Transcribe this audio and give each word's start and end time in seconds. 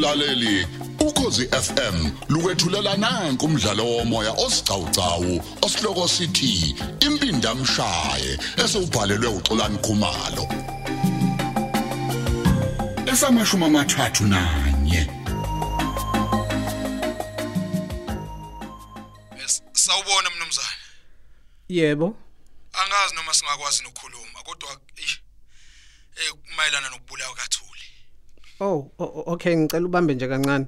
mlaleli 0.00 0.66
ukhosi 1.00 1.48
FM 1.48 2.10
lukwethulela 2.28 2.96
nanku 2.96 3.44
umdlalo 3.46 3.84
womoya 3.84 4.32
osiqhawqhawo 4.32 5.32
osihloko 5.62 6.08
sithi 6.08 6.74
impindi 7.06 7.46
amshaye 7.46 8.32
esubhalelwe 8.64 9.28
uXolani 9.28 9.78
Khumalo 9.84 10.44
esamashuma 13.12 13.66
amathathu 13.66 14.24
nanye 14.24 15.02
sawubona 19.72 20.30
mnumzane. 20.30 20.84
Yebo. 21.68 22.16
Angazi 22.72 23.14
noma 23.14 23.34
singakwazi 23.34 23.82
nokukhuluma 23.82 24.42
kodwa 24.42 24.70
eh 26.16 26.32
mayelana 26.56 26.88
nokubulawa. 26.90 27.36
Oh, 28.60 28.90
o- 28.98 29.04
o- 29.04 29.24
okay 29.32 29.56
ngicela 29.56 29.86
ubambe 29.86 30.14
nje 30.14 30.28
kancane. 30.28 30.66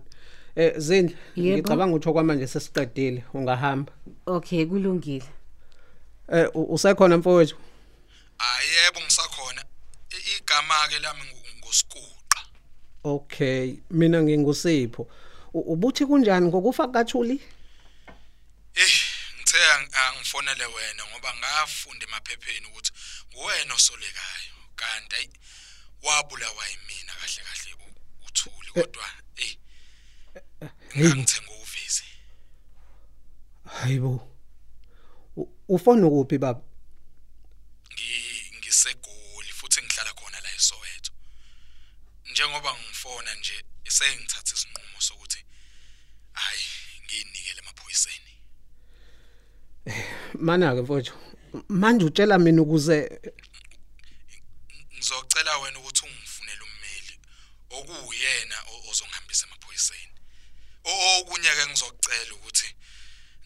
Eh 0.57 0.73
Yebo. 0.77 1.13
ngicabanga 1.37 1.95
ukuthi 1.97 2.09
okwamanje 2.09 2.47
sesiqedile, 2.47 3.25
ungahamba. 3.35 3.93
Okay 4.27 4.67
kulungile. 4.67 5.25
Eh 6.29 6.49
usekhona 6.55 7.19
mfowethu? 7.19 7.57
Ayebo 8.39 9.01
ngisakhona. 9.01 9.65
Igama 10.37 10.75
ke 10.89 10.99
lami 10.99 11.21
ngu- 11.21 11.59
ngusikuqa. 11.59 12.41
Okay, 13.05 13.77
mina 13.91 14.23
ngingusipho. 14.23 15.09
Ubuthi 15.55 16.07
kunjani 16.07 16.47
ngokufa 16.49 16.89
kaThuli? 16.89 17.41
Eh 18.75 18.93
ngithe 19.37 19.59
ang- 19.75 19.91
angifonele 19.93 20.65
wena 20.67 21.03
ngoba 21.13 21.29
ngafunda 21.39 22.07
emaphepheni 22.07 22.67
ukuthi 22.67 22.93
nguwena 23.35 23.75
osolekayo 23.75 24.55
kanti 24.77 25.31
wabulawa 26.03 26.65
yimina 26.71 27.13
kahle 27.21 27.43
kahle 27.49 27.73
u- 27.85 28.27
uThuli 28.27 28.62
kodwa 28.73 29.07
eh 29.37 29.57
ngangithenga 30.97 31.53
uvisi. 31.63 32.05
Hayibo. 33.65 34.29
Ufona 35.69 36.09
kuphi 36.09 36.39
baba? 36.39 36.63
ngi 37.93 38.53
ngisegoli 38.59 39.53
futhi 39.59 39.81
ngihlala 39.83 40.13
khona 40.15 40.41
la 40.41 40.51
eSoweto 40.57 41.13
njengoba 42.31 42.71
ngifona 42.75 43.35
nje 43.35 43.65
esengithatha 43.85 44.55
isinqumo 44.55 45.01
sokuthi 45.01 45.41
hayi 46.33 46.65
ngiyinikele 47.05 47.61
emaphoyiseni 47.63 48.33
Mana 50.35 50.75
ke 50.75 50.83
mfowethu. 50.83 51.15
Manje 51.69 52.05
utshela 52.05 52.39
mina 52.39 52.63
ukuze 52.63 53.21
ngizocela 54.95 55.59
wena 55.59 55.79
ukuthi 55.79 56.03
ungifunele 56.07 56.63
ummeli 56.63 57.15
okuyena 57.77 58.59
ozongihambisa 58.89 59.47
emaphoyiseni 59.47 60.13
O- 60.85 61.21
okunye 61.21 61.51
ke 61.57 61.67
ngizokucela 61.67 62.35
ukuthi 62.35 62.69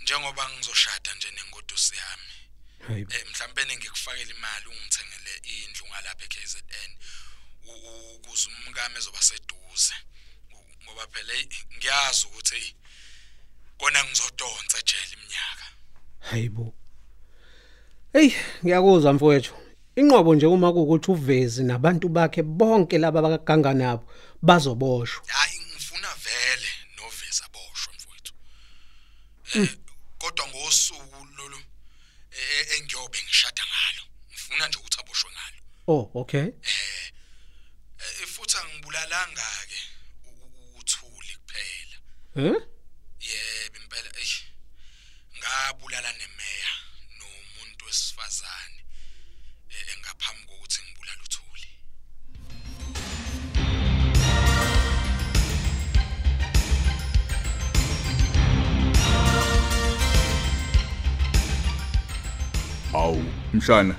njengoba 0.03 0.49
ngizoshada 0.51 1.15
nje 1.15 1.31
nengodusi 1.31 1.97
yami 1.97 2.33
eh 3.15 3.27
mhlawumbe 3.31 3.77
ngikufakela 3.77 4.31
imali 4.31 4.67
ungithengele 4.69 5.33
indlu 5.45 5.87
ngalapha 5.89 6.25
eKZN 6.25 6.91
ukuze 7.67 8.49
umkami 8.49 8.97
ezoba 8.99 9.23
seduze 9.23 9.95
ngoba 10.85 11.07
phela 11.13 11.35
ngiyazi 11.77 12.27
ukuthi 12.27 12.77
kona 13.79 14.05
ngizodonsa 14.05 14.79
ejele 14.79 15.13
iminyaka 15.17 15.67
Hayibo. 16.21 16.75
Hey, 18.13 18.31
ngiyakuzwa 18.65 19.13
mfowethu. 19.13 19.55
Inqobo 19.97 20.35
nje 20.35 20.47
uma 20.47 20.73
kuukuthi 20.73 21.11
uvezi 21.11 21.65
nabantu 21.65 22.09
bakhe 22.09 22.43
bonke 22.43 22.99
laba 22.99 23.23
bakaganga 23.23 23.75
nabo 23.75 24.05
bazoboshwa. 24.43 25.23
hayi 25.27 25.59
ngifuna 25.61 26.09
vele 26.25 26.71
noveza 26.97 27.45
boshwe 27.55 27.93
mfowethu 27.97 28.33
eh 29.55 29.71
kodwa 30.19 30.45
ngosuku 30.49 31.27
lolu 31.37 31.59
eh, 32.31 32.61
eh, 32.61 32.81
engiyobe 32.81 33.19
ngishada 33.25 33.63
ngalo 33.71 34.03
ngifuna 34.31 34.69
nje 34.69 34.79
ukuthi 34.79 35.01
aboshwe 35.01 35.31
ngalo 35.35 35.57
Oh, 35.89 36.11
okay. 36.15 36.41
Eh, 36.41 38.27
futhi 38.35 38.57
angibulalanga 38.59 39.47
ke 39.71 39.81
uthuli 40.79 41.33
kuphela 41.43 41.97
Eh? 42.37 42.57
Mshana. 63.57 63.95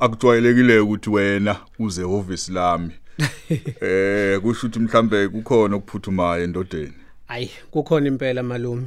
Akujwayelekile 0.00 0.78
ukuthi 0.78 1.10
wena 1.10 1.56
uze 1.78 2.04
office 2.04 2.52
lami. 2.52 2.90
Eh 3.80 4.40
kusho 4.40 4.66
ukuthi 4.66 4.78
mhlambe 4.78 5.28
kukhona 5.28 5.76
okuphuthumayo 5.76 6.44
endodeni. 6.44 6.92
Hayi, 7.26 7.50
kukhona 7.70 8.08
impela 8.08 8.42
malume. 8.42 8.86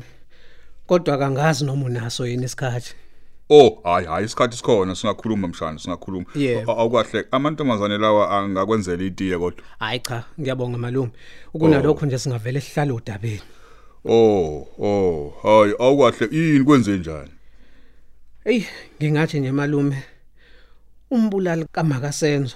Kodwa 0.87 1.17
kangazi 1.17 1.65
noma 1.65 1.85
unaso 1.85 2.27
yini 2.27 2.45
isikhathi. 2.45 2.93
Oh, 3.49 3.79
hayi 3.83 4.07
hayi 4.07 4.25
isikhathi 4.25 4.57
sikhona 4.57 4.95
singakhuluma 4.95 5.47
mshana, 5.47 5.79
singakhuluma. 5.79 6.25
Awukahle 6.67 7.25
amantombazane 7.31 7.97
lawa 7.97 8.29
angakwenzela 8.39 9.03
itiye 9.03 9.37
kodwa. 9.37 9.65
Hayi 9.79 9.99
cha, 9.99 10.23
ngiyabonga 10.39 10.77
malume. 10.77 11.11
Ukunalokho 11.53 12.05
nje 12.05 12.17
singavele 12.19 12.61
sihlale 12.61 12.91
udabeni. 12.91 13.41
Oh, 14.05 14.67
oh, 14.79 15.33
hayi 15.43 15.73
awukahle 15.79 16.27
yini 16.31 16.63
kwenze 16.63 16.97
njani? 16.97 17.29
Ey, 18.45 18.63
ngingathi 19.01 19.39
nje 19.39 19.51
malume 19.51 20.03
umbulali 21.11 21.65
kaMakasenzo 21.71 22.55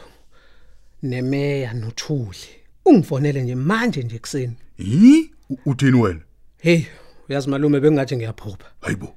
nemeya 1.03 1.73
noThuli. 1.73 2.37
Ungifonele 2.85 3.41
nje 3.43 3.55
manje 3.55 4.03
nje 4.03 4.19
kuseni. 4.19 4.53
Hi? 4.77 5.31
U- 5.49 5.57
Uthini 5.65 6.01
wena? 6.01 6.19
Hey, 6.57 6.81
uyazi 7.29 7.49
malume 7.49 7.79
bengathi 7.79 8.15
ngiyaphupha. 8.17 8.65
Hayibo. 8.81 9.15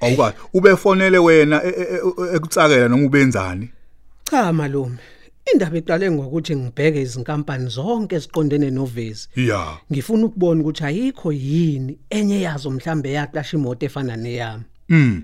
Awukahle 0.00 0.34
ubefonele 0.54 1.18
wena 1.18 1.62
e- 1.64 1.68
e- 1.68 1.82
e- 1.94 2.36
ekutsakela 2.36 2.88
noma 2.88 3.06
ubenzani? 3.06 3.70
Cha 4.30 4.52
malume, 4.52 4.98
indaba 5.52 5.78
iqale 5.78 6.10
ngokuthi 6.10 6.56
ngibheke 6.56 7.02
izinkampani 7.02 7.68
zonke 7.70 8.16
eziqondene 8.16 8.70
novezi. 8.70 9.28
Ya. 9.36 9.78
Ngifuna 9.92 10.24
ukubona 10.26 10.60
ukuthi 10.60 10.84
ayikho 10.84 11.32
yini 11.32 11.98
enye 12.10 12.40
yazo 12.40 12.70
mhlambe 12.70 13.12
yaqasha 13.12 13.56
imoto 13.56 13.86
efana 13.86 14.16
neyami. 14.16 14.64
Mm. 14.88 15.22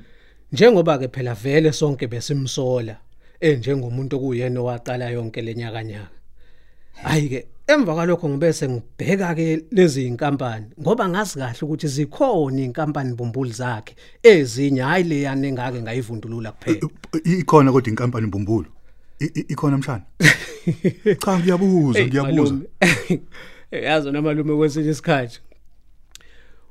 Njengoba 0.52 0.98
ke 0.98 1.08
phela 1.08 1.34
vele 1.34 1.72
sonke 1.72 2.06
besimsola 2.06 2.96
enjengomuntu 3.40 4.16
okuyena 4.16 4.60
owaqala 4.60 5.10
yonke 5.10 5.42
lenyaka 5.42 5.84
nyaka. 5.84 6.10
Hayi 7.02 7.28
ke 7.28 7.46
emva 7.66 7.94
kwalokho 7.94 8.28
ngibese 8.28 8.68
ngibheka 8.68 9.34
ke 9.34 9.64
lezi 9.72 10.06
inkampani 10.06 10.66
ngoba 10.80 11.08
ngazi 11.08 11.38
kahle 11.38 11.58
ukuthi 11.62 11.88
zikhona 11.88 12.60
inkampani 12.62 13.14
bumbuli 13.14 13.52
zakhe 13.52 13.96
ezinye 14.22 14.82
hayi 14.82 15.04
le 15.04 15.20
yane 15.22 15.52
ngake 15.52 15.82
ngayivundulula 15.82 16.52
kuphela. 16.52 16.88
I- 17.24 17.38
ikhona 17.40 17.72
kodwa 17.72 17.88
inkampani 17.90 18.30
i- 19.20 19.44
ikhona 19.48 19.78
mshana 19.78 20.02
cha 21.24 21.38
ngiyabuza 21.38 22.06
ngiyabuza 22.06 22.22
malume. 22.22 22.66
Yazi 23.84 24.10
noma 24.10 24.22
malume 24.28 24.56
kwesinye 24.56 24.90
isikhathi. 24.90 25.40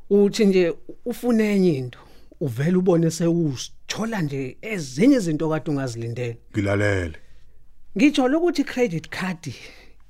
Uthi 0.10 0.46
nje 0.46 0.74
ufuna 1.06 1.44
enye 1.44 1.74
into 1.76 2.00
uvela 2.46 2.78
ubone 2.78 3.12
sewusithola 3.12 4.22
nje 4.22 4.58
ezinye 4.62 5.18
izinto 5.18 5.50
kade 5.50 5.72
ungazilindele. 5.72 6.38
ngilalele 6.52 7.18
Ngitsho 7.98 8.26
ukuthi 8.26 8.64
credit 8.64 9.10
card 9.10 9.54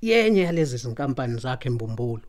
yenye 0.02 0.42
yalezi 0.42 0.78
zinkampani 0.78 1.40
zakhe 1.40 1.70
embumbulu 1.70 2.26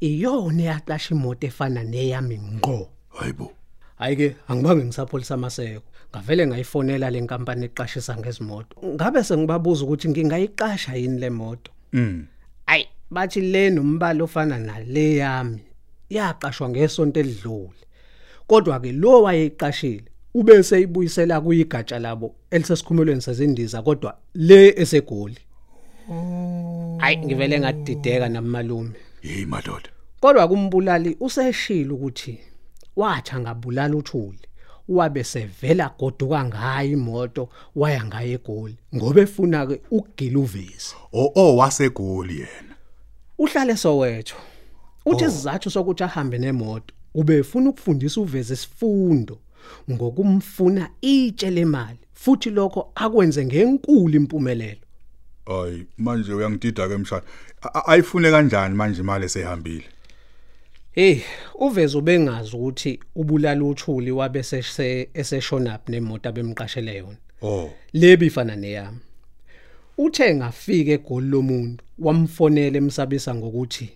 iyona 0.00 0.62
yaqasha 0.62 1.14
imoto 1.14 1.46
efana 1.46 1.84
neyami 1.84 2.36
ngqo. 2.38 2.88
hayibo 3.08 3.52
Hayi 3.98 4.16
ke 4.16 4.36
angibange 4.48 4.84
ngisapholisa 4.84 5.34
amaseko. 5.34 5.82
Ngavele 6.10 6.46
ngayifonela 6.46 7.10
le 7.10 7.20
nkampani 7.20 7.64
eqashisa 7.66 8.16
ngezimoto. 8.16 8.76
Ngabe 8.84 9.24
sengibabuza 9.24 9.84
ukuthi 9.84 10.08
ngingayiqasha 10.08 10.94
yini 10.96 11.20
le 11.20 11.30
moto. 11.30 11.70
mm 11.92 12.26
Ayi 12.66 12.88
bathi 13.10 13.40
le 13.40 13.70
nombala 13.70 14.24
ofana 14.24 14.58
nale 14.58 15.16
yami 15.16 15.62
yaqashwa 16.10 16.68
ngesonto 16.68 17.20
elidlule. 17.20 17.84
Kodwa 18.46 18.80
ke 18.80 18.92
lo 18.92 19.22
wayeyiqashile 19.22 20.04
ubese 20.34 20.80
ibuyisela 20.80 21.40
kuyigatsha 21.40 21.98
labo 21.98 22.34
elisesikhumulweni 22.50 23.22
sezindiza 23.22 23.82
kodwa 23.82 24.16
le 24.34 24.68
esegoli. 24.76 25.38
Hayi 26.98 27.16
ngivele 27.16 27.60
ngadideka 27.60 28.28
namalume. 28.28 28.92
hey 29.20 29.44
madoda 29.44 29.88
Kodwa 30.20 30.48
kumbulali 30.48 31.16
useshila 31.20 31.94
ukuthi 31.94 32.38
wathi 32.96 33.32
angabulala 33.34 33.96
uthuli. 33.96 34.38
Wabe 34.88 35.24
sevela 35.24 35.90
goduka 35.98 36.44
ngayo 36.44 36.90
imoto 36.90 37.48
waya 37.76 38.04
ngayo 38.04 38.32
egoli 38.32 38.76
ngoba 38.94 39.20
efuna 39.20 39.66
ke 39.66 39.80
ukugila 39.90 40.38
uvezi. 40.38 40.94
o 41.12 41.32
o 41.34 41.56
wasegoli 41.56 42.34
yena 42.38 42.74
Uhlale 43.38 43.76
Soweto. 43.76 44.34
Uthi 45.06 45.24
isizathu 45.24 45.70
sokuthi 45.70 46.04
ahambe 46.04 46.38
nemoto 46.38 46.94
ubefuna 47.14 47.70
ukufundisa 47.70 48.20
uveze 48.20 48.54
isifundo 48.54 49.38
ngokumfuna 49.90 50.90
itshe 51.00 51.50
lemali 51.50 51.98
futhi 52.12 52.50
lokho 52.50 52.92
akwenze 52.94 53.44
ngenkulu 53.46 54.16
impumelelo. 54.16 54.80
Hayi 55.46 55.86
manje 55.98 56.32
uyangidida 56.32 56.88
ke 56.88 56.96
mshana. 56.96 57.22
Ayifune 57.86 58.30
kanjani 58.30 58.74
manje 58.74 59.00
imali 59.00 59.24
esehambile? 59.24 59.84
Hey, 60.92 61.20
uveze 61.54 61.98
ubengazi 61.98 62.56
ukuthi 62.56 63.00
ubulala 63.14 63.64
uthuli 63.64 64.10
wabe 64.10 64.42
sese 64.42 65.08
eseshona 65.14 65.74
up 65.76 65.88
nemoto 65.88 66.28
abemqashele 66.28 66.96
yona. 66.96 67.16
Oh, 67.42 67.70
lebi 67.92 68.30
fana 68.30 68.56
neyami 68.56 68.98
uthe 69.98 70.34
ngafika 70.34 70.92
egoli 70.92 71.28
lomuntu 71.28 71.84
wamfonela 71.98 72.76
emsabisa 72.76 73.34
ngokuthi 73.34 73.90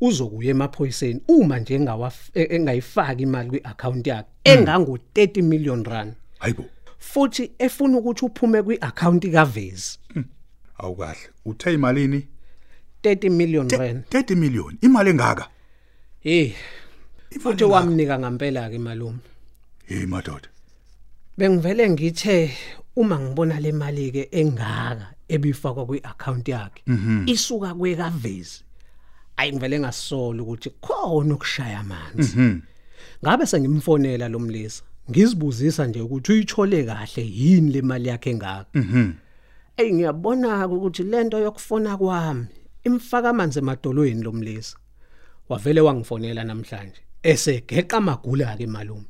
uzokuya 0.00 0.50
emaphoyiseni 0.50 1.20
uma 1.28 1.58
nje 1.58 1.78
engawaf- 1.78 2.30
e- 2.34 2.48
engayifaki 2.56 3.22
imali 3.22 3.50
kwiaccount 3.50 4.06
yakhe 4.06 4.28
engango 4.44 4.98
30 5.14 5.42
million 5.42 5.84
rand 5.84 6.12
hayibo. 6.38 6.64
futhi 6.98 7.50
efuna 7.58 7.98
ukuthi 7.98 8.24
uphume 8.24 8.62
kwiaccount 8.62 9.30
kaVezi 9.32 9.98
Awukahle. 10.78 11.30
Uthe 11.44 11.74
imalini? 11.74 12.26
30 13.02 13.30
million 13.30 13.68
rand 13.70 14.04
30 14.10 14.34
million. 14.36 14.76
Imali 14.80 15.10
engaka? 15.10 15.48
hey 16.20 16.52
futhi 17.40 17.64
wamnika 17.64 18.18
ngempela 18.18 18.70
ke 18.70 18.78
malume 18.78 19.18
Hey 19.86 20.06
madoda. 20.06 20.48
bengivele 21.38 21.90
ngithe 21.90 22.50
uma 22.96 23.18
ngibona 23.20 23.60
le 23.60 23.72
mali 23.72 24.10
ke 24.12 24.28
engaka 24.32 25.14
ebifakwa 25.28 25.86
kwiaccount 25.86 26.48
yakhe 26.48 26.82
isuka 27.26 27.74
kwekavezi 27.74 28.64
ayingivele 29.42 29.80
ngasola 29.80 30.42
ukuthi 30.42 30.70
khona 30.80 31.34
ukushaya 31.34 31.80
amanzi. 31.80 32.36
Ngabe 33.24 33.46
sengimfonela 33.46 34.28
lo 34.28 34.38
mlisa 34.38 34.82
ngizibuzisa 35.10 35.86
nje 35.86 36.00
ukuthi 36.00 36.32
uyithole 36.32 36.84
kahle 36.84 37.22
yini 37.26 37.72
le 37.72 37.82
mali 37.82 38.08
yakhe 38.08 38.30
engaka. 38.30 38.66
Ey 39.76 39.92
ngiyabona 39.92 40.68
ukuthi 40.68 41.02
lento 41.02 41.38
yokufona 41.38 41.96
kwami 41.96 42.46
imfaka 42.84 43.28
amanzi 43.28 43.58
emadolweni 43.58 44.22
lo 44.22 44.32
mlisa. 44.32 44.76
Wavele 45.48 45.80
wangifonela 45.80 46.44
namhlanje 46.44 47.00
esegeqa 47.22 47.96
amagula 47.96 48.56
ke 48.56 48.66
malume. 48.66 49.06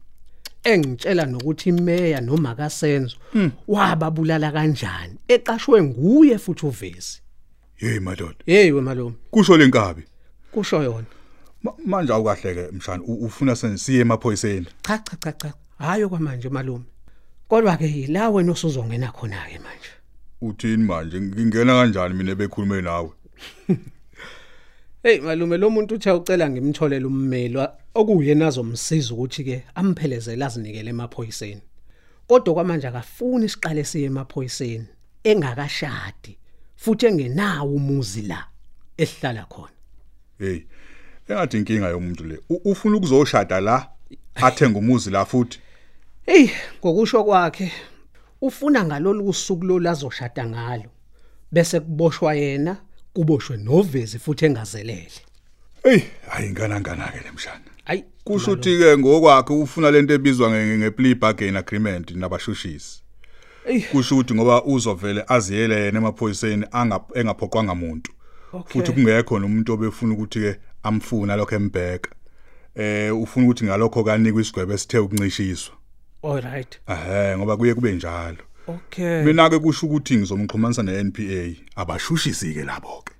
Engitshela 0.64 1.26
nokuthi 1.26 1.68
imeya 1.68 2.20
noma 2.20 2.54
kasenzo 2.54 3.16
wababulala 3.68 4.52
kanjani 4.52 5.14
eqashwe 5.28 5.82
nguye 5.82 6.38
futhi 6.38 6.66
uvezi 6.66 7.20
Hey 7.74 7.98
madoda. 7.98 8.36
hey 8.46 8.70
we 8.72 8.80
malume. 8.80 9.14
Kusho 9.30 9.56
lenkabi. 9.56 10.02
Kusho 10.52 10.82
yona 10.82 11.06
Ma- 11.62 11.74
Manje 11.86 12.12
awukahle 12.12 12.54
ke 12.54 12.72
mshana 12.72 13.02
ufuna 13.04 13.56
senisiye 13.56 14.00
emaphoyiseni. 14.00 14.66
cha 14.82 14.98
cha 14.98 15.16
cha 15.16 15.32
cha. 15.32 15.54
Hayo 15.78 16.08
kwamanje 16.08 16.48
malume. 16.48 16.84
Kodwa 17.48 17.76
ke 17.76 17.86
yila 17.86 18.30
wena 18.30 18.52
osuzongena 18.52 19.12
khona 19.12 19.36
ke 19.48 19.58
manje. 19.58 19.90
Uthini 20.40 20.84
manje? 20.84 21.20
Ngingena 21.20 21.72
kanjani 21.72 22.14
mina 22.14 22.34
bekhulume 22.34 22.82
nawe? 22.82 23.10
hey 25.02 25.20
malume 25.20 25.56
lo 25.58 25.70
muntu 25.70 25.94
uthe 25.94 26.10
ucela 26.10 26.50
ngimtholele 26.50 27.06
ummeli 27.06 27.58
okuyena 27.94 28.46
azomsiza 28.46 29.14
ukuthi 29.14 29.44
ke 29.44 29.64
amphelezele 29.74 30.44
azinikele 30.44 30.90
emaphoyiseni. 30.90 31.62
Kodwa 32.28 32.54
kwamanje 32.54 32.86
akafuni 32.88 33.44
isiqale 33.46 33.84
siye 33.84 34.06
emaphoyiseni 34.06 34.86
engakashadi 35.24 36.38
futhi 36.76 37.06
engenawo 37.06 37.74
umuzi 37.74 38.22
la 38.22 38.44
esihlala 38.96 39.44
khona. 39.44 39.81
Hey. 40.42 40.60
Engathi 41.28 41.56
inkinga 41.56 41.88
yomuntu 41.88 42.24
le. 42.24 42.38
Ufuna 42.64 42.96
ukuzoshada 42.96 43.60
la 43.60 43.88
athenga 44.34 44.78
umuzi 44.78 45.10
la 45.10 45.24
futhi. 45.24 45.60
hey 46.26 46.48
ngokusho 46.78 47.24
kwakhe 47.24 47.72
ufuna 48.40 48.84
ngalolu 48.84 49.28
usuku 49.28 49.64
lo 49.64 49.80
lazoshada 49.80 50.46
ngalo 50.46 50.90
bese 51.52 51.80
kuboshwa 51.80 52.34
yena 52.34 52.76
kuboshwe 53.12 53.56
novezi 53.56 54.18
futhi 54.18 54.44
engazelele 54.44 55.10
Hey, 55.82 56.00
hayi 56.28 56.50
ngana 56.50 56.80
ngana 56.80 57.08
ke 57.08 57.20
lemshana. 57.24 57.60
ayi 57.86 58.04
Kusho 58.24 58.52
ukuthi 58.52 58.78
ke 58.78 58.98
ngokwakhe 58.98 59.52
ufuna 59.52 59.90
lento 59.90 60.14
ebizwa 60.14 60.50
nge 60.50 60.78
nge 60.78 60.90
plea 60.90 61.14
bargain 61.14 61.56
agreement 61.56 62.10
nabashushisi. 62.10 63.02
Kusho 63.92 64.14
ukuthi 64.14 64.34
ngoba 64.34 64.64
uzovele 64.64 65.24
aziyele 65.28 65.84
yena 65.84 65.98
emaphoyiseni 65.98 66.66
umuntu. 67.72 68.10
Okay. 68.10 68.21
Futhi 68.52 68.92
kungekho 68.92 69.38
nomuntu 69.38 69.72
obefuna 69.72 70.14
ukuthi 70.14 70.40
ke 70.40 70.56
amfuna 70.82 71.36
lokho 71.36 71.54
embheka. 71.56 72.10
Eh 72.74 73.10
ufuna 73.16 73.46
ukuthi 73.46 73.64
ngalokho 73.64 74.04
kanikwe 74.04 74.42
isigwebo 74.42 74.72
esithe 74.72 74.98
ukuncishiswa. 74.98 75.74
all 76.24 76.40
right 76.40 76.78
Ehhe 76.88 77.36
ngoba 77.38 77.56
kuye 77.56 77.74
kube 77.74 77.92
njalo. 77.92 78.36
okay 78.68 79.24
Mina 79.24 79.50
ke 79.50 79.58
kusho 79.58 79.86
ukuthi 79.86 80.16
ngizomxhumanisa 80.16 80.82
neNPA 80.82 81.56
abashushisi 81.76 82.54
ke 82.54 82.64
labo 82.64 83.02
ke. 83.04 83.12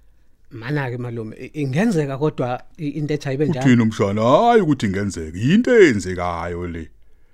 mana 0.51 0.91
ke 0.91 0.99
malume 0.99 1.37
i- 1.37 1.63
ingenzeka 1.63 2.19
kodwa 2.19 2.63
i- 2.79 2.89
into 2.89 3.15
ethi 3.15 3.29
ayibe 3.29 3.47
njalo 3.49 3.67
Uthini 3.67 3.83
umshana 3.83 4.23
hayi 4.23 4.61
ukuthi 4.63 4.87
ingenzeka 4.87 5.39
into 5.39 5.71
eyenzekayo 5.75 6.67
le. 6.69 6.89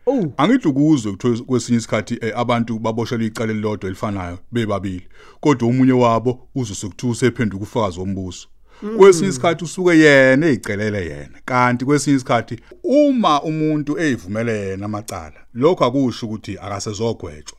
Oh. 0.09 0.33
Angithi 0.37 0.69
ukuzwe 0.69 1.13
kuthiwa 1.13 1.39
kwesinye 1.47 1.79
isikhathi 1.79 2.19
eh, 2.21 2.33
abantu 2.37 2.79
baboshelwe 2.79 3.27
icala 3.27 3.53
elilodwa 3.53 3.87
elifanayo 3.87 4.39
bebabili. 4.53 5.09
Kodwa 5.41 5.69
omunye 5.69 5.93
wabo 5.93 6.49
uzosukuthiwa 6.55 7.13
usephenduka 7.13 7.63
ufakazi 7.63 8.01
wombuso. 8.01 8.49
Kwesinye 8.97 9.29
isikhathi 9.29 9.65
usuke 9.65 9.99
yena 9.99 10.47
ezicelele 10.47 11.07
yena. 11.07 11.39
Kanti 11.45 11.85
kwesinye 11.85 12.17
isikhathi 12.17 12.61
uma 12.83 13.43
umuntu 13.43 13.99
eyivumele 13.99 14.53
yena 14.61 14.85
amacala 14.85 15.41
lokho 15.55 15.85
akusho 15.85 16.27
ukuthi 16.27 16.59
akasezogwetshwa. 16.59 17.59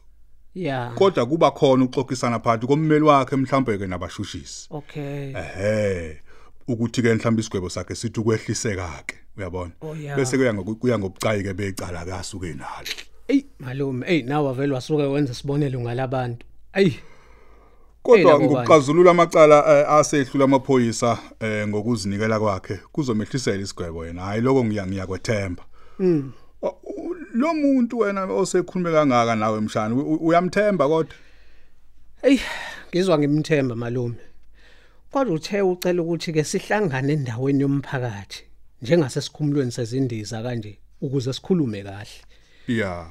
Yeah 0.55 0.93
kodwa 0.95 1.25
kuba 1.25 1.51
khona 1.51 1.85
uxoxisana 1.85 2.39
phakathi 2.39 2.67
kommeli 2.67 3.05
wakhe 3.05 3.35
mhlawumbe 3.35 3.77
ke 3.77 3.87
nabashushisi. 3.87 4.67
okay. 4.69 5.33
Ehhe 5.33 6.21
ukuthi 6.67 7.01
ke 7.01 7.13
mhlawumbe 7.13 7.41
isigwebo 7.41 7.69
sakhe 7.69 7.95
sithi 7.95 8.19
ukwehliseka 8.19 9.03
ke 9.05 9.15
uyabona? 9.39 9.71
Oh, 9.81 9.95
yeah. 9.95 10.17
bese 10.17 10.37
kuya 10.37 10.53
ngokuya 10.53 10.99
ngobucayi 10.99 11.43
ke 11.43 11.53
becala 11.53 12.05
kasuke 12.05 12.53
nalo. 12.53 12.87
Ey 13.27 13.45
malume 13.59 14.05
ey 14.07 14.21
nawe 14.23 14.53
vele 14.53 14.73
wasuke 14.73 15.03
wenza 15.03 15.31
isibonelo 15.31 15.79
ngalabantu. 15.79 16.45
Ayi 16.73 16.99
kodwa 18.03 18.31
labo 18.31 18.45
ngokuxazulula 18.45 19.11
amacala 19.11 19.79
eh, 19.79 19.89
asehlula 19.91 20.45
amaphoyisa 20.45 21.19
eh, 21.39 21.67
ngokuzinikela 21.67 22.39
kwakhe 22.39 22.79
kuzomehlisela 22.91 23.61
isigwebo 23.63 24.05
yena. 24.05 24.21
Hayi 24.21 24.41
lokho 24.41 24.65
ngiya 24.65 24.87
ngiyakwethemba. 24.87 25.63
Mm. 25.99 26.31
O- 26.61 26.77
u- 26.83 27.15
lo 27.33 27.53
muntu 27.53 27.97
wena 27.99 28.23
osekhulume 28.25 28.91
kangaka 28.91 29.35
nawe 29.35 29.61
mshana 29.61 29.95
u- 29.95 30.13
u- 30.13 30.27
uyamthemba 30.27 30.87
kodwa? 30.87 31.13
Ey 32.23 32.39
ngizwa 32.89 33.19
ngimthemba 33.19 33.75
malume. 33.75 34.15
Kodwa 35.11 35.33
uthe 35.35 35.61
ucela 35.61 36.01
ukuthi 36.01 36.33
ke 36.33 36.43
sihlangane 36.43 37.13
endaweni 37.13 37.61
yomphakathi. 37.61 38.43
Njengasesikhumulweni 38.81 39.71
sezindiza 39.71 40.43
kanje 40.43 40.77
ukuze 41.01 41.33
sikhulume 41.33 41.83
kahle. 41.83 42.09
Ya. 42.67 43.07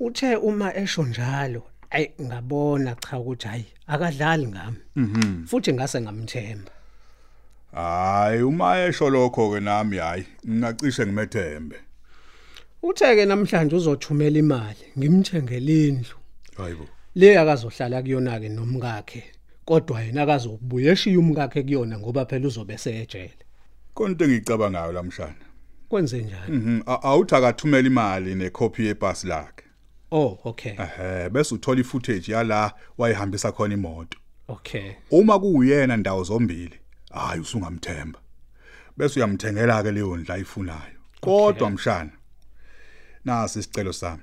Uthe 0.00 0.36
uma 0.36 0.74
esho 0.74 1.02
njalo 1.02 1.62
ayi 1.90 2.10
ngabona 2.22 2.94
cha 2.94 3.18
ukuthi 3.18 3.48
hayi 3.48 3.66
akadlali 3.86 4.46
ngami. 4.46 4.76
Futhi 5.46 5.72
ngase 5.72 6.00
ngamthemba. 6.00 6.72
Hayi 7.72 8.42
uma 8.42 8.78
esho 8.78 9.10
lokho 9.10 9.50
ke 9.50 9.60
nami 9.60 9.96
hayi 9.96 10.24
ngingacishe 10.48 11.06
ngimethembe. 11.06 11.76
Uthe 12.82 13.16
ke 13.16 13.26
namhlanje 13.26 13.76
uzothumela 13.76 14.38
imali 14.38 14.84
ngimthengele 14.98 15.88
indlu. 15.88 16.16
Hayibo. 16.56 16.88
Le 17.14 17.38
akazohlala 17.38 18.02
kuyona 18.02 18.40
ke 18.40 18.48
nomkakhe 18.48 19.24
kodwa 19.64 20.02
yena 20.02 20.22
akazobuye 20.22 20.92
eshiya 20.92 21.18
umkakhe 21.18 21.62
kuyona 21.62 21.98
ngoba 21.98 22.26
phela 22.26 22.46
uzobe 22.46 22.78
sejele 22.78 23.42
konke 23.94 24.24
engicabangayo 24.24 24.92
lamshana. 24.92 25.34
Kwenze 25.88 26.22
njani? 26.22 26.56
Mhm 26.56 26.82
awuthi 26.86 27.34
akathumela 27.34 27.86
imali 27.86 28.34
necopy 28.34 28.86
yebhasi 28.86 29.26
lakhe. 29.26 29.64
Oh 30.10 30.38
okay. 30.44 30.72
Ehe 30.72 31.30
bese 31.30 31.54
uthola 31.54 31.80
ifootage 31.80 32.32
yala 32.32 32.74
wayihambisa 32.98 33.52
khona 33.52 33.74
imoto. 33.74 34.18
Okay. 34.48 34.92
Uma 35.10 35.38
kuyena 35.38 35.96
ndawo 35.96 36.24
zombili 36.24 36.80
hayi 37.10 37.40
usungamthemba. 37.40 38.18
Bese 38.96 39.20
uyamthengela 39.20 39.82
ke 39.82 39.92
leyo 39.92 40.16
ndla 40.16 40.34
ayifunayo. 40.34 40.98
Kodwa 41.20 41.70
mshana 41.70 42.10
nasi 43.24 43.58
isicelo 43.58 43.92
sami. 43.92 44.22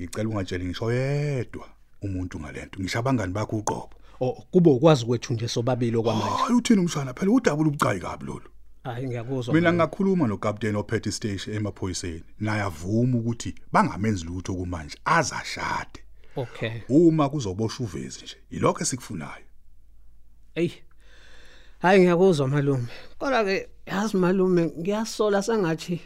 Ngicela 0.00 0.28
ungatsheli 0.28 0.64
ngisho 0.64 0.92
yedwa 0.92 1.68
umuntu 2.02 2.40
ngalento. 2.40 2.80
Ngisho 2.80 2.98
abangani 2.98 3.32
bakho 3.32 3.56
uqobo. 3.56 3.90
Kube 4.50 4.70
ukwazi 4.70 5.06
kwethu 5.06 5.34
nje 5.34 5.48
sobabili 5.48 5.96
okwamanje. 5.96 6.36
Hayi 6.36 6.54
uthini 6.54 6.80
umshana? 6.80 7.14
Phela 7.14 7.32
udabula 7.32 7.68
ubucayi 7.68 8.00
kabi 8.00 8.24
lolu. 8.24 8.50
Hayi 8.84 9.06
ngiyakuzwa 9.06 9.54
mina 9.54 9.72
ngakhuluma 9.72 10.26
nokapteni 10.26 10.76
ophethe 10.76 11.12
station 11.12 11.56
emaphoyiseni. 11.56 12.22
Naye 12.40 12.62
avuma 12.62 13.18
ukuthi 13.18 13.54
bangamenzi 13.72 14.24
lutho 14.24 14.54
kumanje 14.54 14.98
azashade. 15.04 16.00
Okay. 16.36 16.80
Uma 16.88 17.28
kuzoboshwa 17.28 17.86
uvezi 17.86 18.20
nje 18.22 18.36
yilokho 18.50 18.82
esikufunayo. 18.82 19.44
Ey 20.54 20.70
Hayi 21.78 22.00
ngiyakuzwa 22.00 22.48
malume. 22.48 22.86
Kodwa 23.18 23.44
ke 23.44 23.68
yazi 23.86 24.16
malume 24.16 24.72
ngiyasola 24.78 25.42
sengathi 25.42 26.00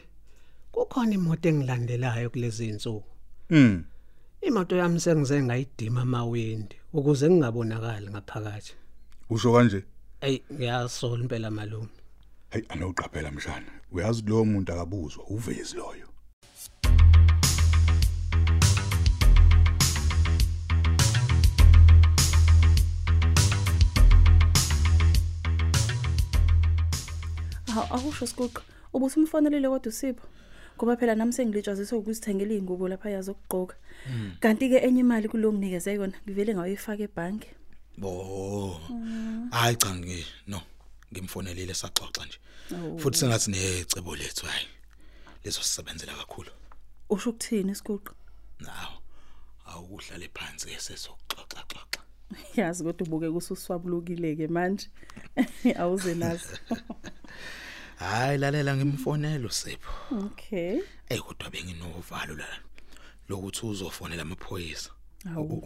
kukhona 0.73 1.15
imoto 1.15 1.49
engilandelayo 1.49 2.31
kulezi 2.31 2.69
insuku. 2.69 3.05
Mm. 3.51 3.85
Imoto 4.41 4.77
yami 4.77 5.01
sengize 5.01 5.43
ngayidima 5.43 6.01
amawindi. 6.03 6.77
Ukuze 6.99 7.31
ngingabonakali 7.31 8.11
ngaphakathi. 8.11 8.75
Usho 9.31 9.53
kanje? 9.53 9.85
Ey 10.21 10.43
ngiyasola 10.53 11.23
impela 11.23 11.51
malume. 11.51 11.89
Hey 12.51 12.63
anoqaphela 12.69 13.31
mshana. 13.31 13.71
Uyazi 13.93 14.23
lo 14.27 14.45
muntu 14.45 14.73
akabuzwa 14.73 15.25
uvezi 15.25 15.77
loyo. 15.77 16.09
Hawu 27.75 27.95
akusho 27.95 28.27
sikuqa. 28.27 28.63
Ubuthi 28.93 29.21
umfonelele 29.21 29.69
kodwa 29.69 29.89
usipho. 29.89 30.27
Ngoba 30.79 30.97
phela 30.97 31.15
nami 31.15 31.33
sengilitshaziswe 31.33 31.99
ukuzithengela 31.99 32.55
izingubo 32.55 32.89
lapha 32.89 33.11
yazokugqoka. 33.11 33.75
Kanti 34.39 34.69
ke 34.71 34.79
enye 34.87 35.01
imali 35.01 35.29
kulo 35.29 35.53
nginikeze 35.53 35.95
yona 35.99 36.15
ngivele 36.23 36.55
ngawuyifaka 36.55 37.03
ebhanki. 37.03 37.51
Bo. 37.99 38.81
Hayi 39.51 39.77
cha 39.77 39.91
ngi 39.95 40.25
no. 40.47 40.63
Ngimfonelile 41.11 41.75
saxoxa 41.75 42.23
nje. 42.27 42.39
Futhi 43.01 43.19
sengathi 43.19 43.51
necebo 43.51 44.15
lethu 44.17 44.47
hayi. 44.47 44.67
Lezo 45.45 45.63
sisebenzela 45.63 46.15
kakhulu. 46.15 46.51
Usho 47.11 47.31
ukuthini 47.31 47.75
sikuqa? 47.75 48.13
Naw. 48.61 48.93
Awuhlale 49.67 50.31
phansi 50.37 50.71
esezoxoxa 50.71 51.61
xoxa. 51.71 52.01
Yazi 52.57 52.85
kodwa 52.85 53.07
ubuke 53.07 53.31
kususwabulukile 53.31 54.37
ke 54.37 54.47
manje. 54.47 54.87
Awuze 55.81 56.15
nazo. 56.15 56.55
Hayi 57.99 58.39
lalela 58.39 58.77
ngimfonela 58.77 59.47
uSipho. 59.47 59.91
Okay. 60.27 60.81
Ey 61.09 61.19
kodwa 61.19 61.51
benginovalo 61.51 62.35
la. 62.37 62.47
Lokuthi 63.29 63.67
uzofonela 63.67 64.23
amaphoyisa. 64.23 64.91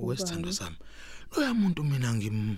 Wesithando 0.00 0.52
sami. 0.52 0.76
Loya 1.36 1.54
muntu 1.54 1.84
mina 1.84 2.14
ngim 2.14 2.56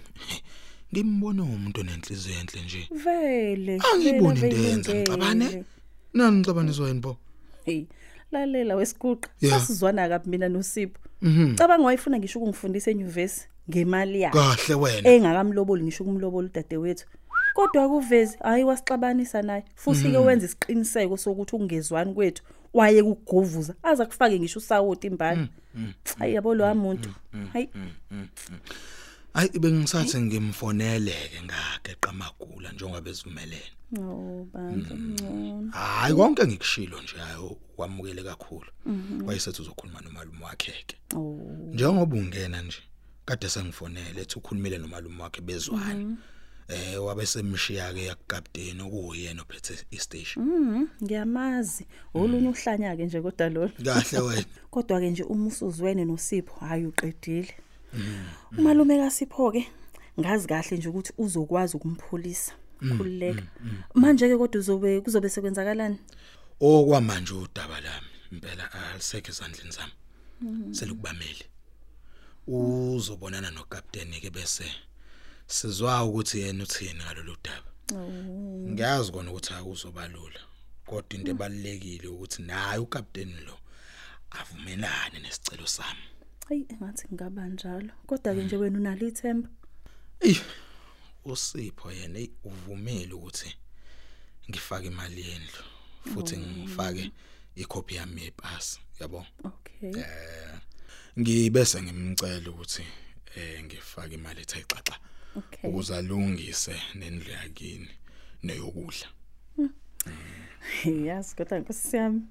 ngimbone 0.92 1.42
umuntu 1.42 1.82
nenhliziyo 1.82 2.38
enhle 2.40 2.62
nje. 2.62 2.88
Vele. 2.90 3.80
Angiboni 3.94 4.40
into 4.40 4.56
yenza 4.56 4.94
ngeke. 4.94 5.64
Nani 6.14 6.36
ngixabaniswa 6.36 6.88
yini 6.88 7.00
bo? 7.00 7.16
Hey, 7.64 7.86
lalela 8.32 8.76
wesiguqa. 8.76 9.28
Sasizwana 9.50 10.08
kabi 10.08 10.30
mina 10.30 10.48
noSipho. 10.48 11.00
Mhm. 11.22 11.56
Cabanga 11.56 11.84
wayefuna 11.84 12.18
ngisho 12.18 12.38
ukungifundisa 12.38 12.90
enyuvesi 12.90 13.48
ngemali 13.70 14.20
yakhe. 14.20 14.38
Kahle 14.38 14.74
wena. 14.74 15.10
engakamloboli 15.10 15.82
ngisho 15.82 16.04
kumloboli 16.04 16.46
udadewethu 16.46 17.06
kodwa 17.54 17.88
kuvezi 17.88 18.38
hayi 18.42 18.64
wasixabanisa 18.64 19.42
naye. 19.42 19.64
Futhi 19.74 20.10
ke 20.10 20.18
wenza 20.18 20.46
isiqiniseko 20.46 21.16
sokuthi 21.16 21.56
ukungezwani 21.56 22.14
kwethu 22.14 22.42
waye 22.74 23.02
kugovuza 23.02 23.74
aza 23.82 24.06
kufake 24.06 24.38
ngisho 24.40 24.58
usawoti 24.58 25.06
imbali. 25.06 25.48
Hayi 26.18 26.34
yabo 26.34 26.54
lo 26.54 26.66
amuntu 26.66 27.10
hayi. 27.52 27.68
Hayi 29.34 29.48
bengisathi 29.58 30.20
ngimfoneleke 30.20 31.42
ngageqa 31.44 32.10
amagula 32.10 32.72
njengoba 32.72 33.00
bezivumelene. 33.00 33.70
oh 33.98 34.46
bandla 34.52 34.96
ngcono 34.96 35.70
Hayi 35.72 36.14
konke 36.14 36.46
ngikushilo 36.46 37.02
nje 37.02 37.16
hayi 37.16 37.56
kwamukele 37.76 38.22
kakhulu. 38.22 38.70
Wayesethi 39.26 39.62
uzokhuluma 39.62 40.00
nomalume 40.00 40.44
wakhe 40.44 40.72
ke. 40.86 40.96
oh. 41.16 41.38
Njengoba 41.72 42.16
ungena 42.16 42.62
nje 42.62 42.78
kade 43.24 43.48
sengifonele 43.48 44.20
ethi 44.20 44.38
ukhulumile 44.38 44.78
nomalume 44.78 45.22
wakhe 45.22 45.40
bezwana. 45.40 46.16
Eh 46.68 46.96
wabe 47.04 47.26
semshiya 47.26 47.92
ke 47.92 48.04
yakapteni 48.04 48.82
okuyena 48.82 49.42
ophethe 49.42 49.84
istation. 49.90 50.44
mhm 50.44 50.86
ngiyamazi. 51.02 51.86
Olunye 52.14 52.48
uhlanya 52.48 52.96
ke 52.96 53.04
nje 53.04 53.20
kodwa 53.20 53.48
lo 53.48 53.68
Kahle 53.68 54.18
wena. 54.20 54.44
kodwa 54.70 55.00
ke 55.00 55.10
nje 55.10 55.22
uma 55.22 55.46
usuzwene 55.46 56.04
noSipho 56.04 56.60
hayi 56.60 56.86
uqedile. 56.86 57.54
Umalume 58.58 58.98
kaSipho 58.98 59.52
ke 59.52 59.66
ngazi 60.20 60.48
kahle 60.48 60.76
nje 60.76 60.88
ukuthi 60.88 61.12
uzokwazi 61.18 61.76
ukumpholisa 61.76 62.52
khulileka 62.96 63.42
manje 63.94 64.28
ke 64.28 64.36
kodwa 64.36 64.60
uzobe 64.60 65.00
kuzobe 65.00 65.28
sekwenzakalani? 65.28 65.98
Okwamanje 66.60 67.34
udaba 67.34 67.80
lami 67.80 68.08
impela 68.32 68.72
alisekho 68.72 69.30
esandleni 69.30 69.72
sami. 69.72 69.92
Selukubameli. 70.72 71.44
Uzobonana 72.46 73.50
nokapteni 73.50 74.20
ke 74.20 74.30
bese 74.30 74.64
sizwa 75.46 76.04
ukuthi 76.04 76.40
yena 76.40 76.64
uthini 76.64 76.94
ngalolu 76.94 77.36
daba. 77.44 77.70
Ngiyazi 78.70 79.12
kona 79.12 79.30
ukuthi 79.30 79.52
akuzobalula. 79.54 80.40
Kodwa 80.86 81.18
into 81.18 81.30
ebalekile 81.30 82.08
ukuthi 82.08 82.42
naye 82.42 82.78
ukapteni 82.78 83.40
lo 83.46 83.58
avumelane 84.30 85.18
nesicelo 85.18 85.66
sami. 85.66 86.06
Hayi 86.48 86.66
engathi 86.68 87.06
ngaba 87.14 87.48
njalo. 87.48 87.92
Kodwa 88.06 88.34
ke 88.34 88.42
nje 88.42 88.56
wena 88.56 88.78
unalo 88.78 89.08
ithemba. 89.08 89.48
Ey 90.20 90.36
uSipho 91.24 91.92
yena 91.92 92.28
uvumile 92.44 93.12
ukuthi 93.14 93.56
ngifake 94.50 94.86
imali 94.86 95.28
yendlu 95.28 95.64
futhi 96.14 96.36
ngifake 96.36 97.10
ikhophi 97.54 97.94
yami 97.94 98.22
yepasi 98.22 98.80
yabo. 99.00 99.26
Okay. 99.44 100.00
Eh 100.00 100.58
ngibese 101.18 101.82
ngimcela 101.82 102.50
ukuthi 102.50 102.84
eh 103.36 103.64
ngifake 103.64 104.14
imali 104.14 104.40
ethe 104.40 104.64
xaxa. 104.68 104.98
Ukuze 105.62 105.96
alungise 105.96 106.76
nendlu 106.94 107.30
yakini 107.30 107.88
neyokudla. 108.42 109.06
Yazi 111.06 111.36
kodwa 111.36 111.58
nkosiyami. 111.58 112.22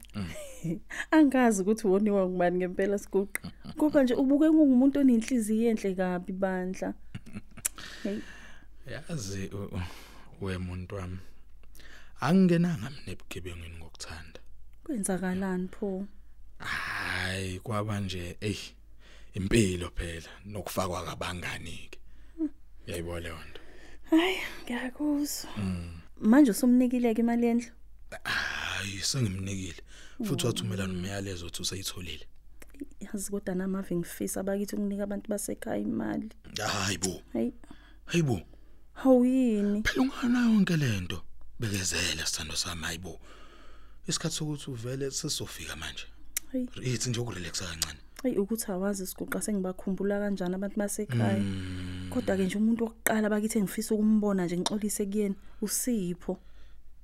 Angazi 1.12 1.62
ukuthi 1.62 1.88
woniwa 1.88 2.30
ngubani 2.30 2.58
ngempela 2.58 2.98
siguqa. 3.00 3.52
Ngoba 3.78 4.04
nje 4.04 4.14
ubuke 4.14 4.48
ungumuntu 4.48 5.00
onenhliziyo 5.00 5.70
enhle 5.70 5.96
kabi 5.96 6.34
bandla. 6.34 6.94
Yazi 8.92 9.48
u- 9.48 9.76
u- 9.76 9.82
we 10.46 10.58
muntu 10.58 10.96
wami. 10.96 11.18
Angingenanga 12.20 12.90
mina 12.90 13.12
ebugebengweni 13.12 13.78
ngokuthanda. 13.78 14.40
kwenzakalani 14.84 15.68
pho? 15.68 16.06
Hayi 16.60 17.60
kwaba 17.60 18.00
nje 18.00 18.38
ey 18.42 18.58
impilo 19.34 19.90
phela 19.96 20.30
nokufakwa 20.46 21.06
kabangani 21.06 21.90
ke. 21.92 22.00
Yayibona 22.88 23.20
leyo 23.20 23.38
nto. 23.50 23.62
Hayi, 24.10 24.38
ngiyakuzwa. 24.64 25.50
Manje 26.22 26.52
usumnikile 26.52 27.14
ke 27.14 27.22
imali 27.22 27.46
yendlu? 27.48 27.72
Hayi 28.24 29.02
sengimnikile 29.02 29.82
futhi 30.26 30.46
wathumela 30.46 30.88
nomyalezo 30.88 31.46
uthi 31.46 31.62
usayitholile. 31.62 32.28
Yazi 33.00 33.32
kodwa 33.32 33.56
nami 33.56 33.78
ave 33.78 33.96
ngifisa 33.96 34.40
abakithi 34.40 34.76
ukunika 34.76 35.04
abantu 35.04 35.30
basekhaya 35.30 35.78
imali. 35.82 36.30
Hayibo. 36.58 37.22
Hayi, 37.34 37.54
Hayibo. 38.06 38.42
hawuyini? 38.94 39.84
Phela 39.84 40.02
ungana 40.02 40.40
yonke 40.46 40.78
lento. 40.78 41.24
Bekezela 41.60 42.26
sithando 42.26 42.56
sami 42.56 42.84
hayibo. 42.84 43.20
Isikhathi 44.08 44.36
sokuthi 44.36 44.72
uvele 44.72 45.12
sesofika 45.12 45.76
manje. 45.76 46.06
Hayi. 46.52 46.70
Ithi 46.82 47.10
nje 47.10 47.20
ukurelaxa 47.20 47.66
kancane. 47.66 48.00
Hayi 48.24 48.38
ukuthi 48.38 48.72
awazi 48.72 49.08
siguqa 49.08 49.42
sengibakhumbula 49.42 50.20
kanjani 50.20 50.56
abantu 50.56 50.78
basekhaya. 50.80 51.44
Kodwa 52.10 52.38
ke 52.38 52.44
nje 52.46 52.58
umuntu 52.58 52.84
wokuqala 52.86 53.30
bakithi 53.30 53.58
engifisa 53.60 53.96
ukumbona 53.96 54.46
nje 54.46 54.58
ngixolise 54.58 55.06
kuyena 55.06 55.36
uSipho. 55.62 56.38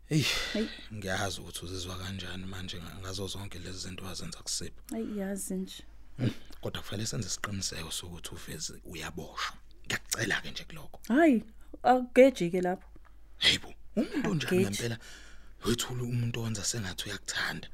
Ey, 0.10 0.24
Hayi. 0.54 0.70
ngiyazi 0.94 1.42
ukuthi 1.42 1.66
uzizwa 1.66 1.98
kanjani 1.98 2.46
manje 2.46 2.78
nga- 2.78 2.96
ngazo 3.02 3.28
zonke 3.28 3.60
lezi 3.60 3.78
zinto 3.80 4.06
wazenza 4.06 4.40
kusipho. 4.40 4.82
Hayi 4.92 5.18
yazi 5.18 5.54
nje. 5.54 5.84
Kodwa 6.62 6.82
kufanele 6.82 7.06
senze 7.08 7.28
isiqiniseko 7.28 7.92
sokuthi 7.92 8.30
uveze 8.36 8.74
uyaboshwa. 8.86 9.56
Ngiyakucela 9.86 10.42
ke 10.42 10.52
nje 10.52 10.64
kuloko. 10.64 11.00
Hayi, 11.08 11.44
akugejike 11.84 12.62
lapho. 12.62 12.88
Hayibo, 13.38 13.74
umuntu 13.96 14.30
onjani 14.30 14.56
Ageji. 14.58 14.64
ngempela 14.66 14.98
wethula 15.66 16.04
umuntu 16.04 16.40
owenza 16.42 16.64
sengathi 16.64 17.06
uyakuthanda. 17.10 17.68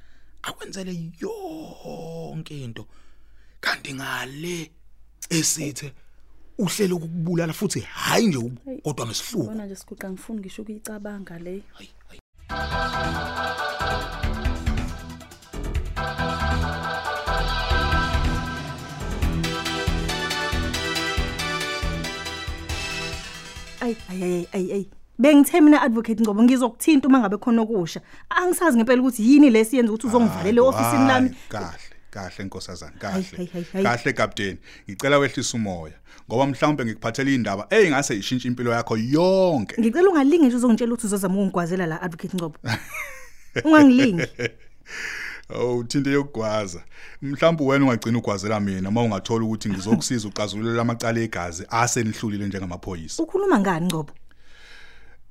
Akwenzele 0.43 1.11
yonke 1.21 2.61
into. 2.63 2.87
Kanti 3.65 3.93
ngale 3.93 4.71
esithe 5.29 5.93
uhlele 6.57 6.93
ukukubulala 6.93 7.53
futhi 7.53 7.79
hayi 7.79 8.27
nje 8.27 8.39
kodwa 8.83 9.05
ngesihluku. 9.05 9.47
Bona 9.47 9.65
nje 9.65 9.75
siguqa 9.75 10.11
ngifuni 10.11 10.39
ngisho 10.39 10.61
ukuyicabanga 10.61 11.39
le. 11.39 11.63
Hayi. 11.73 11.89
Ayi 23.81 23.97
ayi 24.09 24.47
ayi 24.53 24.71
ayi. 24.73 24.89
Bengithe 25.17 25.61
mina 25.61 25.81
advocate 25.81 26.21
Ngcobo 26.21 26.43
ngizokuthinta 26.43 27.07
uma 27.07 27.19
ngabe 27.19 27.37
khona 27.37 27.61
okusha. 27.61 28.01
Angisazi 28.29 28.77
ngempela 28.77 29.01
ukuthi 29.01 29.23
yini 29.23 29.49
lesiyenza 29.49 29.91
ukuthi 29.91 30.07
uzongivalela 30.07 30.61
eofisini 30.61 31.07
lami. 31.07 31.29
Kahle, 31.49 31.94
kahle 32.15 32.45
nkosazana 32.45 32.97
kahle. 32.99 33.49
kahle 33.83 34.13
kapteni 34.13 34.57
ngicela 34.89 35.17
wehlisa 35.17 35.57
umoya 35.57 35.93
ngoba 36.29 36.47
mhlawumbe 36.47 36.85
ngikuphathela 36.85 37.31
indaba 37.31 37.67
eyingase 37.69 38.15
ishintshe 38.15 38.47
impilo 38.47 38.71
yakho 38.71 38.97
yonke. 38.97 39.75
Ngicela 39.79 40.09
ungalinge 40.09 40.47
nje 40.47 40.55
uzongitshela 40.55 40.93
ukuthi 40.93 41.07
uzozama 41.07 41.35
ukungigwazela 41.35 41.85
la 41.85 42.01
advocate 42.01 42.37
Ngcobo 42.37 42.59
ungangilingi. 43.65 44.27
Oh 45.49 45.77
uthinte 45.77 46.11
yokugwaza. 46.11 46.83
Mhlawumbe 47.21 47.63
wena 47.63 47.85
ungagcina 47.85 48.17
ugwazela 48.17 48.59
mina 48.59 48.89
uma 48.89 49.01
ungathola 49.01 49.45
ukuthi 49.45 49.69
ngizokusiza 49.69 50.27
uxazulule 50.27 50.81
amacala 50.81 51.19
egazi 51.19 51.65
asenihlulile 51.69 52.47
njengamaphoyisa. 52.47 53.23
ukhuluma 53.23 53.59
ngani 53.59 53.85
Ngcobo 53.85 54.13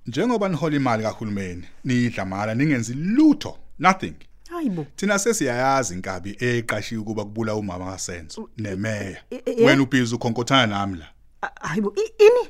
Njengoba 0.06 0.48
nihola 0.48 0.76
imali 0.76 1.02
kahulumeni, 1.02 1.64
nidla 1.84 2.24
mala 2.24 2.54
ningenzi 2.54 2.94
lutho, 2.94 3.58
nothing. 3.78 4.14
Hayibo 4.50 4.86
Thina 4.96 5.18
sesiyayazi 5.18 5.94
inkabi 5.94 6.36
eqashiwe 6.40 7.02
kuba 7.04 7.24
kubula 7.24 7.54
umama 7.54 7.86
kaSenzo 7.92 8.50
nemeya. 8.58 9.16
e- 9.30 9.42
e- 9.46 9.64
Wena 9.66 9.82
ubhizi 9.82 10.14
ukhonkotana 10.14 10.66
nami 10.66 10.98
la. 10.98 11.06
A- 11.42 11.68
hayibo 11.68 11.94
i- 11.96 12.24
ini 12.24 12.48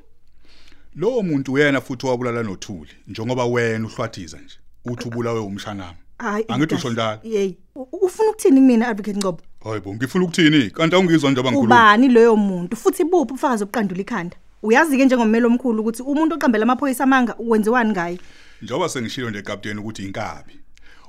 Lowo 0.97 1.23
muntu 1.23 1.53
uyena 1.53 1.81
futhi 1.81 2.07
wabulala 2.07 2.43
nothuli, 2.43 2.91
njengoba 3.09 3.45
wena 3.47 3.87
uhlwathiza 3.87 4.39
nje. 4.39 4.55
Uthi 4.85 5.09
ubulawe 5.09 5.41
umshanami. 5.41 5.97
hayi 6.19 6.45
Angithi 6.49 6.75
usho 6.75 6.91
njalo. 6.91 7.21
yey 7.25 7.57
u- 7.75 7.83
ufuna 8.07 8.31
ukuthini 8.31 8.61
kumina 8.61 8.89
advocate 8.89 9.19
Ngcobo 9.19 9.41
Hayibo, 9.65 9.95
ngifuna 9.95 10.25
ukuthini? 10.25 10.71
Kanti 10.71 10.95
awungizwa 10.97 11.31
nje 11.31 11.41
abangikhuluma. 11.41 11.75
ubani 11.75 12.09
loyo 12.09 12.37
muntu 12.37 12.77
futhi 12.77 13.05
buphi 13.05 13.33
ubufakazi 13.33 13.63
obuqandula 13.63 14.01
ikhanda 14.01 14.37
uyazi 14.63 14.97
ke 14.97 15.05
njengomelo 15.05 15.47
omkhulu 15.49 15.81
ukuthi 15.83 16.03
umuntu 16.03 16.35
oqambela 16.35 16.63
amaphoyisa 16.63 17.05
amanga 17.05 17.35
wenziwani 17.39 17.91
ngaye 17.91 18.19
Njengoba 18.63 18.89
sengishilo 18.89 19.31
nje 19.31 19.43
captain 19.43 19.79
ukuthi 19.79 20.03
inkabi. 20.05 20.61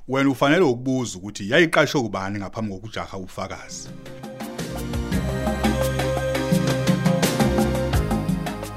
Wena 0.07 0.29
ufanele 0.29 0.61
ukubuza 0.61 1.17
ukuthi 1.17 1.49
yayiqashwe 1.51 2.01
kubani 2.01 2.39
ngaphambi 2.39 2.73
kokujaha 2.73 3.17
ufakazi. 3.17 3.89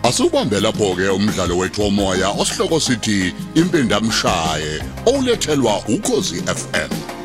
Asubambe 0.03 0.61
lapho 0.61 0.95
ke 0.97 1.09
umdlalo 1.09 1.59
wethu 1.59 1.83
womoya 1.83 2.29
osihloko 2.31 2.81
sithi 2.81 3.35
impindamshaye 3.55 4.83
olethelwa 5.07 5.79
ukozi 5.89 6.43
FM 6.43 7.18